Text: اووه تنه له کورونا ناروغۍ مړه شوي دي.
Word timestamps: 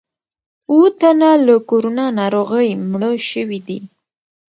اووه 0.69 0.89
تنه 0.99 1.29
له 1.45 1.55
کورونا 1.69 2.05
ناروغۍ 2.19 2.69
مړه 2.91 3.11
شوي 3.29 3.59
دي. 3.67 3.79